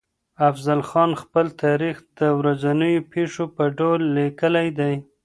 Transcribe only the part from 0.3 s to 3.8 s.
افضل خان خپل تاريخ د ورځنيو پېښو په